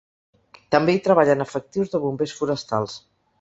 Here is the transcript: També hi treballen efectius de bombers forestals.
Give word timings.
També 0.75 0.95
hi 0.95 1.01
treballen 1.07 1.45
efectius 1.45 1.93
de 1.93 2.01
bombers 2.07 2.35
forestals. 2.41 2.99